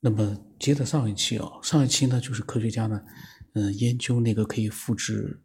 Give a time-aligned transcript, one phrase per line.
[0.00, 3.02] 那么接着上一期啊，上一期呢就是科学家呢，
[3.52, 5.42] 嗯，研究那个可以复制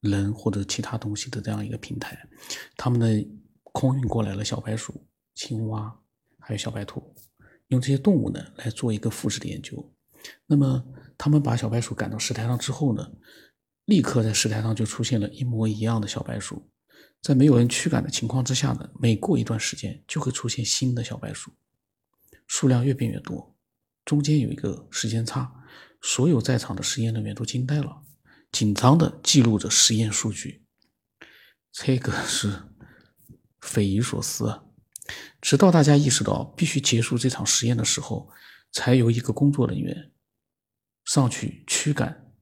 [0.00, 2.28] 人或者其他东西的这样一个平台，
[2.76, 3.06] 他们呢
[3.62, 5.96] 空运过来了小白鼠、青蛙
[6.40, 7.14] 还有小白兔，
[7.68, 9.92] 用这些动物呢来做一个复制的研究。
[10.46, 10.84] 那么
[11.16, 13.08] 他们把小白鼠赶到石台上之后呢，
[13.84, 16.68] 立刻在石台上就出现了一模一样的小白鼠。
[17.22, 21.52] 在没有人驱赶的情况之下呢，每过一段时间就会出现新的小白鼠，
[22.46, 23.55] 数量越变越多。
[24.06, 25.52] 中间有一个时间差，
[26.00, 28.02] 所有在场的实验人员都惊呆了，
[28.50, 30.64] 紧张的记录着实验数据。
[31.72, 32.62] 这个是
[33.60, 34.64] 匪夷所思啊！
[35.42, 38.30] 直到大家意识到必须结束这场实验的时候，
[38.72, 40.12] 才有一个工作人员
[41.04, 42.32] 上去驱赶、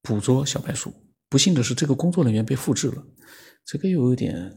[0.00, 0.94] 捕捉小白鼠。
[1.28, 3.04] 不幸的是，这个工作人员被复制了。
[3.64, 4.56] 这个又有点，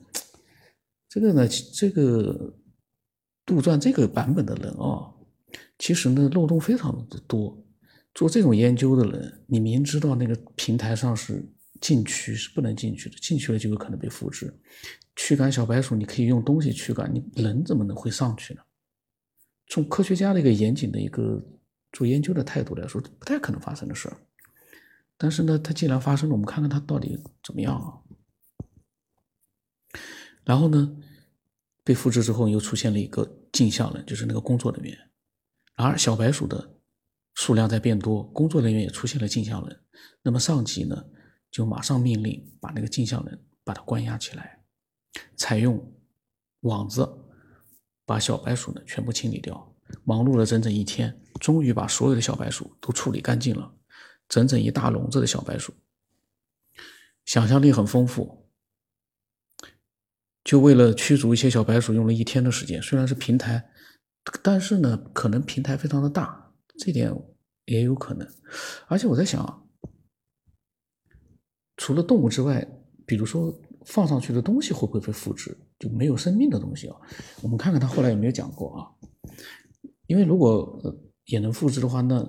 [1.09, 2.59] 这个呢，这个
[3.43, 5.16] 杜撰这个版本的人啊，
[5.77, 7.57] 其实呢漏洞非常的多。
[8.13, 11.47] 做这种研究的人，你明知道那个平台上是
[11.79, 14.51] 禁区，是不能进去的，进去了就有可能被复制。
[15.15, 18.61] 驱赶小白鼠，你可以用东西驱赶，你人怎么能会上去呢？
[19.67, 21.43] 从科学家的一个严谨的一个
[21.91, 24.17] 做研究的态度来说，不太可能发生的事儿。
[25.15, 28.01] 但是呢，它既然发生了，我们看看它到底怎么样啊？
[30.43, 30.97] 然后呢，
[31.83, 34.97] 被复制之后又出现了一个镜像人，就是那个工作人员。
[35.77, 36.75] 而小白鼠的
[37.35, 39.79] 数量在变多，工作人员也出现了镜像人。
[40.23, 41.05] 那么上级呢，
[41.51, 44.63] 就马上命令把那个镜像人把它关押起来，
[45.35, 45.93] 采用
[46.61, 47.07] 网子
[48.05, 49.75] 把小白鼠呢全部清理掉。
[50.03, 53.71] 忙碌了整整一天，终于把所有的小白鼠都处理干净了，
[54.27, 55.73] 整整一大笼子的小白鼠。
[57.23, 58.49] 想象力很丰富。
[60.43, 62.81] 就为了驱逐一些小白鼠，用了一天的时间。
[62.81, 63.69] 虽然是平台，
[64.41, 67.13] 但是呢，可能平台非常的大，这点
[67.65, 68.27] 也有可能。
[68.87, 69.69] 而且我在想，
[71.75, 72.67] 除了动物之外，
[73.05, 73.53] 比如说
[73.85, 75.57] 放上去的东西会不会被复制？
[75.79, 76.95] 就没有生命的东西啊？
[77.41, 78.89] 我们看看他后来有没有讲过啊？
[80.07, 80.81] 因为如果
[81.25, 82.27] 也能复制的话，那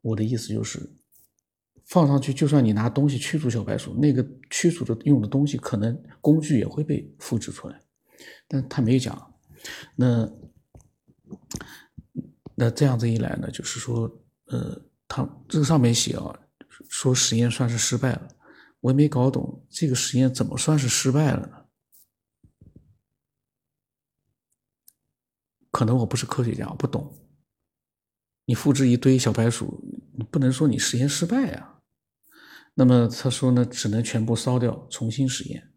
[0.00, 0.94] 我的意思就是。
[1.86, 7.78] 放上去，就算你拿东西驱逐小白鼠，那个驱逐的用的东西，可能工具也会被复制出来，
[8.48, 9.34] 但他没有讲。
[9.94, 10.26] 那
[12.54, 14.10] 那这样子一来呢，就是说，
[14.46, 16.38] 呃，他这个上面写啊，
[16.88, 18.28] 说实验算是失败了，
[18.80, 21.64] 我也没搞懂这个实验怎么算是失败了呢？
[25.72, 27.20] 可能我不是科学家，我不懂。
[28.44, 29.82] 你复制一堆小白鼠，
[30.16, 31.80] 你不能说你实验失败呀。
[32.74, 35.73] 那么他说呢，只能全部烧掉，重新实验。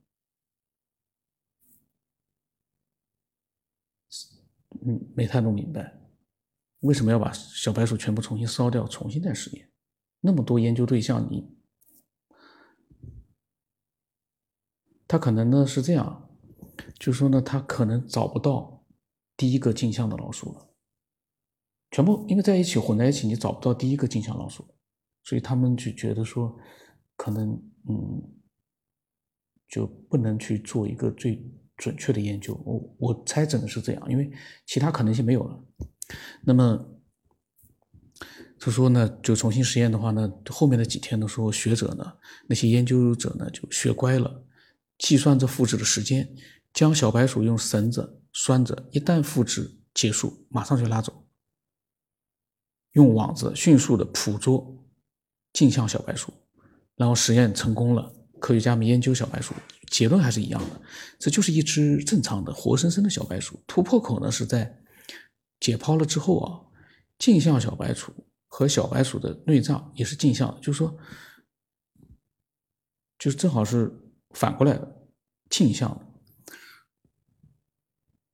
[4.86, 6.00] 嗯，没太弄明白，
[6.82, 9.70] 为什么要把小白鼠全部重新烧掉，重新再实验？
[10.20, 11.56] 那么多研究对象，你
[15.08, 16.30] 他可能呢是这样，
[17.00, 18.86] 就是说呢，他可能找不到
[19.36, 20.70] 第一个镜像的老鼠了，
[21.92, 24.66] 全部因为在一起混在一起，你找不到第一个镜像老鼠，
[25.24, 26.58] 所以他们就觉得说。
[27.20, 27.50] 可能
[27.90, 28.22] 嗯，
[29.68, 31.44] 就不能去做一个最
[31.78, 32.60] 准确的研究。
[32.66, 34.32] 我我猜真的是这样，因为
[34.66, 35.64] 其他可能性没有了。
[36.42, 36.86] 那么
[38.60, 42.14] 就说呢，就重新实验的话呢，后面的几天的时候，学者呢，
[42.48, 44.44] 那些研究者呢，就学乖了，
[44.98, 46.28] 计算着复制的时间，
[46.74, 51.28] 将小白鼠用绳子拴着，一旦复制结束，马上就拉走，
[52.94, 54.84] 用网子迅速的捕捉
[55.54, 56.34] 镜像小白鼠。
[56.96, 59.54] 然后实验成功了，科学家们研究小白鼠，
[59.90, 60.82] 结论还是一样的，
[61.18, 63.64] 这就是一只正常的活生生的小白鼠。
[63.66, 64.84] 突破口呢是在
[65.60, 66.62] 解剖了之后啊，
[67.18, 68.14] 镜像小白鼠
[68.48, 70.98] 和小白鼠的内脏也是镜像，就是说，
[73.18, 73.92] 就是正好是
[74.32, 75.08] 反过来的
[75.50, 76.14] 镜像。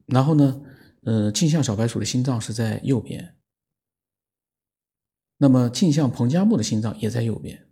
[0.08, 0.62] 然后呢，
[1.04, 3.38] 呃，镜像小白鼠的心脏是在右边，
[5.38, 7.70] 那么镜像彭加木的心脏也在右边。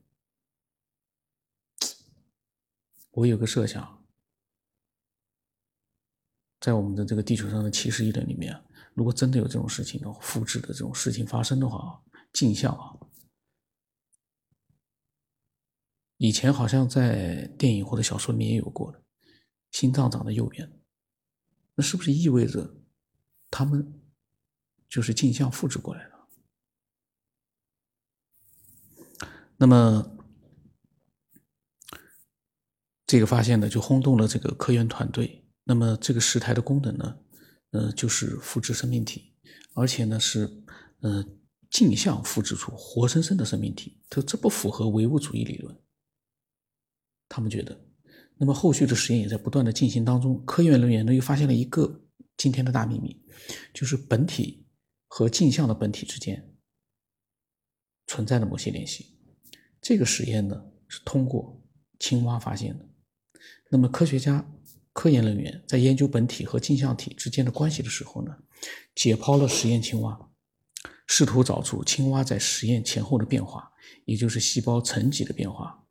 [3.12, 4.06] 我有个设想，
[6.62, 8.64] 在我们的这个地球上的七十亿人里面，
[8.94, 12.96] 如果真的有这种事情的复制的这种事情发生的话，镜像啊，
[16.16, 19.04] 以前好像在电影或者小说里面也有过的，
[19.72, 20.72] 心脏长在右边，
[21.76, 22.78] 那是不是意味着
[23.50, 24.02] 他们
[24.88, 26.12] 就是镜像复制过来的？
[29.58, 30.18] 那么？
[33.12, 35.44] 这个发现呢，就轰动了这个科研团队。
[35.66, 37.18] 那么，这个石台的功能呢，
[37.72, 39.34] 呃，就是复制生命体，
[39.74, 40.50] 而且呢是，
[41.02, 41.22] 呃，
[41.70, 45.78] 镜像复制出活生生的生命体，他说这不符合唯物主义理论。
[47.28, 47.78] 他们觉得，
[48.38, 50.42] 那么后续的实验也在不断的进行当中。
[50.46, 52.06] 科研人员呢又发现了一个
[52.38, 53.22] 今天的大秘密，
[53.74, 54.66] 就是本体
[55.10, 56.56] 和镜像的本体之间
[58.08, 59.20] 存在的某些联系。
[59.82, 61.62] 这个实验呢是通过
[62.00, 62.88] 青蛙发现的。
[63.74, 64.46] 那么科学家、
[64.92, 68.38] 科研人员在研究本体和镜像体之间的关系的时候呢，
[68.94, 70.30] 解剖了实验青蛙，
[71.08, 73.72] 试图找出青蛙在实验前后的变化，
[74.04, 75.88] 也就是细胞层级的变化。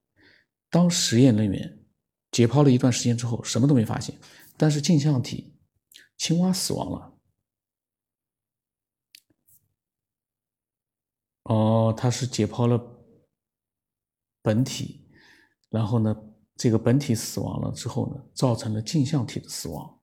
[0.68, 1.82] 当实验人员
[2.30, 4.14] 解剖了一段时间之后，什么都没发现，
[4.58, 5.56] 但是镜像体
[6.18, 7.18] 青蛙死亡了。
[11.44, 12.78] 哦，他是解剖了
[14.42, 15.08] 本体，
[15.70, 16.14] 然后呢？
[16.60, 19.98] 这个本体死亡了之后呢，造成了镜像体的死亡。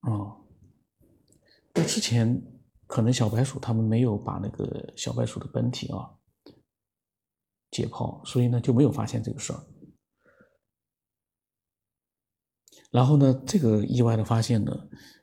[0.00, 0.40] 啊，
[1.74, 2.42] 那之前
[2.86, 6.16] 可能小白鼠他们没有把那个小白鼠的本体啊
[7.70, 9.62] 解剖，所以呢就没有发现这个事儿。
[12.90, 14.72] 然后呢，这个意外的发现呢，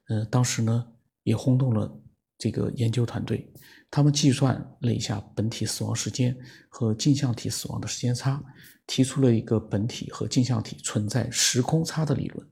[0.09, 0.93] 呃，当时呢
[1.23, 1.99] 也轰动了
[2.37, 3.51] 这个研究团队。
[3.91, 6.37] 他们计算了一下本体死亡时间
[6.69, 8.43] 和镜像体死亡的时间差，
[8.85, 12.47] 提出了一个本体和镜像体存在时空差的理论。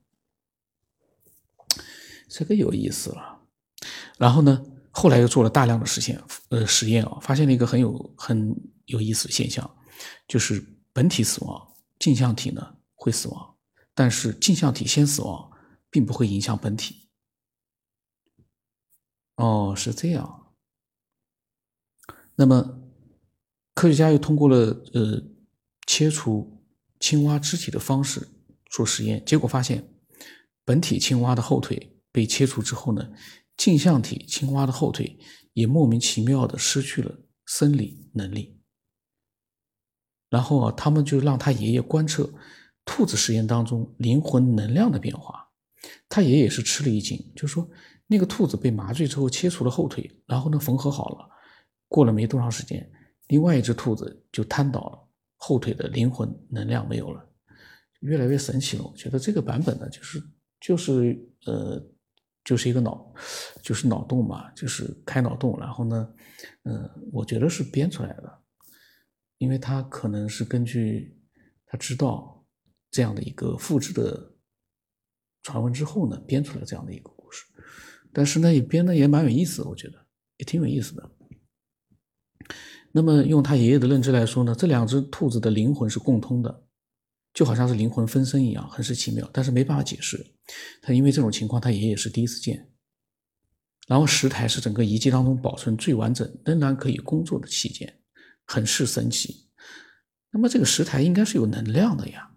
[2.27, 3.41] 这个有意思了。
[4.17, 6.19] 然后呢，后来又做了大量的实现，
[6.49, 8.55] 呃，实验啊，发现了一个很有很
[8.85, 9.69] 有意思的现象，
[10.27, 13.55] 就是本体死亡，镜像体呢会死亡，
[13.93, 15.51] 但是镜像体先死亡，
[15.91, 17.07] 并不会影响本体。
[19.35, 20.46] 哦，是这样。
[22.39, 22.79] 那么，
[23.73, 24.57] 科学家又通过了
[24.93, 25.23] 呃
[25.87, 26.61] 切除
[26.99, 28.27] 青蛙肢体的方式
[28.67, 29.89] 做实验，结果发现，
[30.63, 33.09] 本体青蛙的后腿被切除之后呢，
[33.57, 35.17] 镜像体青蛙的后腿
[35.53, 38.61] 也莫名其妙的失去了生理能力。
[40.29, 42.31] 然后啊，他们就让他爷爷观测
[42.85, 45.49] 兔子实验当中灵魂能量的变化，
[46.07, 47.67] 他爷爷是吃了一惊，就说
[48.05, 51.29] 那个兔子被麻醉之后切除了后腿，然后呢缝合好了。
[51.87, 52.89] 过了没多长时间，
[53.27, 57.29] 另外一只兔子就瘫倒了，后腿的灵魂能量没有了，
[58.01, 58.83] 越来越神奇了。
[58.83, 60.21] 我觉得这个版本呢，就是
[60.59, 61.81] 就是呃，
[62.43, 63.13] 就是一个脑，
[63.61, 65.57] 就是脑洞嘛，就是开脑洞。
[65.59, 66.13] 然后呢，
[66.63, 68.39] 嗯，我觉得是编出来的，
[69.37, 71.17] 因为他可能是根据
[71.65, 72.45] 他知道
[72.91, 74.35] 这样的一个复制的
[75.43, 77.45] 传闻之后呢，编出来这样的一个故事。
[78.13, 80.05] 但是呢，也编的也蛮有意思，我觉得
[80.37, 81.11] 也挺有意思的。
[82.97, 86.63] 那么用他爷爷的认知来说呢，这两只兔子的灵魂是共通的，
[87.31, 90.33] 就好像是灵魂分身一样，很是奇妙，但是没办法解释。
[90.81, 92.71] 他因为这种情况，他爷爷是第一次见。
[93.87, 97.99] 然后石台是整个遗迹当中保存最完整、仍然可以工作的器件，
[98.47, 99.47] 很是神奇。
[100.31, 102.31] 那么这个石台应该是有能量的呀。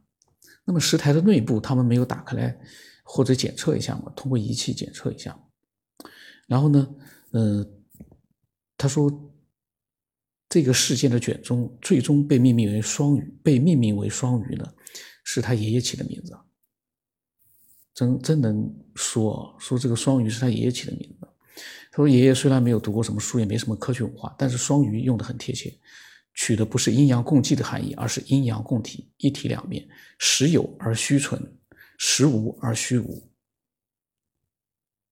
[0.67, 2.55] 那么石台的内部他们没有打开来
[3.03, 4.13] 或者检测一下吗？
[4.15, 5.35] 通过仪器检测一下。
[6.47, 6.87] 然后呢，
[7.31, 7.67] 呃，
[8.77, 9.27] 他说。
[10.51, 14.75] 这个事件的卷宗最终被命名为“双鱼”，被命名为“双鱼”呢，
[15.23, 16.37] 是他爷爷起的名字。
[17.95, 21.29] 真真能说说这个“双鱼”是他爷爷起的名字。
[21.93, 25.73] 他说：“爷爷虽然没有读过什么书，也没什么科学文化，但是‘双鱼’用的很贴切，
[26.35, 31.41] 取的不是阴阳共济的含义，而是阴阳共体，一体两面，实有而虚存，
[31.97, 33.23] 实无而虚无。”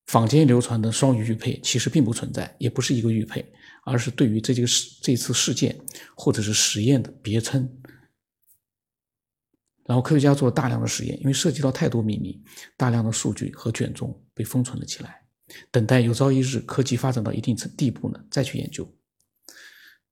[0.09, 3.45] 坊间流传的双鱼玉佩其实并不存在，也不是一个玉佩，
[3.85, 5.79] 而是对于这个事这次事件
[6.17, 7.71] 或者是实验的别称。
[9.85, 12.43] 然后科学家做了大量的实验，因为涉及到太多秘密，
[12.77, 15.23] 大量的数据和卷宗被封存了起来，
[15.71, 18.91] 等待有朝一日科技发展到一定程地步呢再去研究。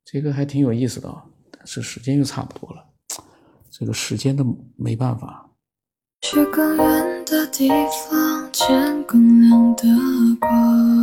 [0.05, 2.87] 这个还挺有意思的啊，但是时间又差不多了，
[3.71, 4.45] 这个时间的
[4.76, 5.50] 没办法。
[6.21, 7.69] 去更远的地
[8.11, 9.85] 方，见更亮的
[10.41, 10.97] 光。